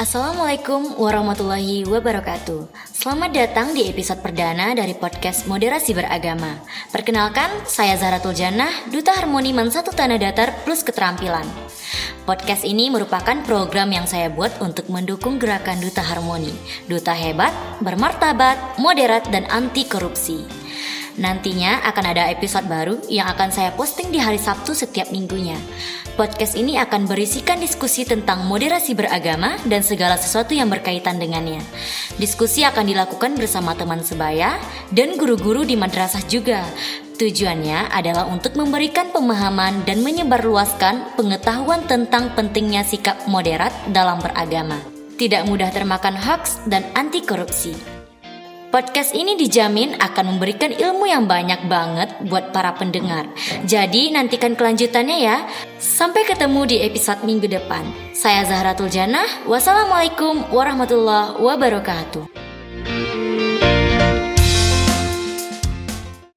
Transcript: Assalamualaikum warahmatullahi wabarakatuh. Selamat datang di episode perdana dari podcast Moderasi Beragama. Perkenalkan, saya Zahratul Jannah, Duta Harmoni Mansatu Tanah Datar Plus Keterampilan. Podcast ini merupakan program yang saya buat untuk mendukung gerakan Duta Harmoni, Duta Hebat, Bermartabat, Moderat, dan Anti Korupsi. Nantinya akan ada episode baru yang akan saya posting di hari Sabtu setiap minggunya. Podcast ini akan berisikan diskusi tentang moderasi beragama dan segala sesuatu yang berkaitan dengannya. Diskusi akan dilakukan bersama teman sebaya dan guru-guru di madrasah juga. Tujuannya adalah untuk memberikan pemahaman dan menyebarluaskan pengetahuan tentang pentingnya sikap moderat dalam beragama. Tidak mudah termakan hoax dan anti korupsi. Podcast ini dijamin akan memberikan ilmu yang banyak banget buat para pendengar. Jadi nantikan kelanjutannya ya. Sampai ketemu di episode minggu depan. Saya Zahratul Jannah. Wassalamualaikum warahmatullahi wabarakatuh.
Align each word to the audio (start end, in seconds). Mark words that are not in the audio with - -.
Assalamualaikum 0.00 0.96
warahmatullahi 0.96 1.84
wabarakatuh. 1.84 2.72
Selamat 2.88 3.36
datang 3.36 3.76
di 3.76 3.84
episode 3.84 4.24
perdana 4.24 4.72
dari 4.72 4.96
podcast 4.96 5.44
Moderasi 5.44 5.92
Beragama. 5.92 6.56
Perkenalkan, 6.88 7.68
saya 7.68 8.00
Zahratul 8.00 8.32
Jannah, 8.32 8.72
Duta 8.88 9.12
Harmoni 9.12 9.52
Mansatu 9.52 9.92
Tanah 9.92 10.16
Datar 10.16 10.64
Plus 10.64 10.80
Keterampilan. 10.80 11.44
Podcast 12.24 12.64
ini 12.64 12.88
merupakan 12.88 13.44
program 13.44 13.92
yang 13.92 14.08
saya 14.08 14.32
buat 14.32 14.56
untuk 14.64 14.88
mendukung 14.88 15.36
gerakan 15.36 15.84
Duta 15.84 16.00
Harmoni, 16.00 16.56
Duta 16.88 17.12
Hebat, 17.12 17.52
Bermartabat, 17.84 18.80
Moderat, 18.80 19.28
dan 19.28 19.44
Anti 19.52 19.84
Korupsi. 19.84 20.48
Nantinya 21.18 21.82
akan 21.88 22.04
ada 22.14 22.30
episode 22.30 22.70
baru 22.70 23.02
yang 23.10 23.26
akan 23.34 23.50
saya 23.50 23.74
posting 23.74 24.14
di 24.14 24.22
hari 24.22 24.38
Sabtu 24.38 24.76
setiap 24.76 25.10
minggunya. 25.10 25.58
Podcast 26.14 26.54
ini 26.54 26.76
akan 26.76 27.08
berisikan 27.08 27.58
diskusi 27.58 28.04
tentang 28.04 28.44
moderasi 28.44 28.92
beragama 28.92 29.56
dan 29.66 29.80
segala 29.80 30.20
sesuatu 30.20 30.52
yang 30.52 30.68
berkaitan 30.68 31.16
dengannya. 31.16 31.64
Diskusi 32.20 32.62
akan 32.62 32.84
dilakukan 32.84 33.34
bersama 33.40 33.72
teman 33.72 34.04
sebaya 34.04 34.60
dan 34.92 35.16
guru-guru 35.16 35.64
di 35.64 35.74
madrasah 35.80 36.22
juga. 36.28 36.62
Tujuannya 37.20 37.92
adalah 37.92 38.24
untuk 38.28 38.56
memberikan 38.56 39.12
pemahaman 39.12 39.84
dan 39.84 40.00
menyebarluaskan 40.00 41.20
pengetahuan 41.20 41.84
tentang 41.84 42.32
pentingnya 42.32 42.80
sikap 42.80 43.28
moderat 43.28 43.72
dalam 43.92 44.20
beragama. 44.24 44.80
Tidak 45.20 45.44
mudah 45.44 45.68
termakan 45.68 46.16
hoax 46.16 46.64
dan 46.64 46.80
anti 46.96 47.20
korupsi. 47.20 47.99
Podcast 48.70 49.18
ini 49.18 49.34
dijamin 49.34 49.98
akan 49.98 50.38
memberikan 50.38 50.70
ilmu 50.70 51.10
yang 51.10 51.26
banyak 51.26 51.66
banget 51.66 52.14
buat 52.30 52.54
para 52.54 52.70
pendengar. 52.78 53.26
Jadi 53.66 54.14
nantikan 54.14 54.54
kelanjutannya 54.54 55.18
ya. 55.26 55.42
Sampai 55.82 56.22
ketemu 56.22 56.70
di 56.70 56.76
episode 56.86 57.26
minggu 57.26 57.50
depan. 57.50 57.82
Saya 58.14 58.46
Zahratul 58.46 58.86
Jannah. 58.86 59.26
Wassalamualaikum 59.50 60.54
warahmatullahi 60.54 61.42
wabarakatuh. 61.42 62.39